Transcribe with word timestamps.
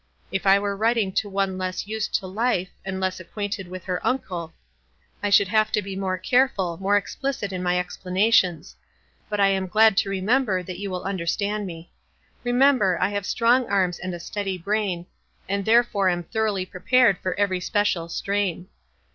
If 0.31 0.47
I 0.47 0.57
were 0.57 0.75
writing 0.75 1.11
to 1.11 1.29
one 1.29 1.59
less 1.59 1.85
used 1.85 2.11
to 2.15 2.25
life, 2.25 2.69
and 2.83 2.99
less 2.99 3.19
acquainted 3.19 3.67
with 3.67 3.83
her 3.83 4.03
uncle, 4.03 4.51
I 5.21 5.29
should 5.29 5.49
have 5.49 5.71
to 5.73 5.81
be 5.83 5.95
more 5.95 6.17
careful, 6.17 6.79
more 6.81 6.97
explicit 6.97 7.53
in 7.53 7.61
my 7.61 7.77
explanations; 7.77 8.75
but 9.29 9.39
I 9.39 9.49
am 9.49 9.67
glad 9.67 9.97
to 9.97 10.09
remember 10.09 10.63
that 10.63 10.79
you 10.79 10.89
will 10.89 11.03
understand 11.03 11.67
me. 11.67 11.91
Re 12.43 12.51
member, 12.51 12.97
I 12.99 13.09
have 13.09 13.27
strong 13.27 13.69
arms 13.69 13.99
and 13.99 14.15
a 14.15 14.19
steady 14.19 14.57
brain, 14.57 15.05
and 15.47 15.65
therefore 15.65 16.09
am 16.09 16.23
thoroughly 16.23 16.65
prepared 16.65 17.19
for 17.19 17.35
any 17.39 17.59
special 17.59 18.09
strain. 18.09 18.69